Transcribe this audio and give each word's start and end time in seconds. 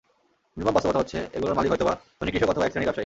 নির্মম 0.57 0.73
বাস্তবতা 0.75 0.99
হচ্ছে, 1.01 1.17
এগুলোর 1.35 1.57
মালিক 1.57 1.71
হয়তোবা 1.71 1.93
ধনী 2.19 2.29
কৃষক 2.31 2.49
অথবা 2.51 2.65
একশ্রেণির 2.65 2.87
ব্যবসায়ী। 2.87 2.99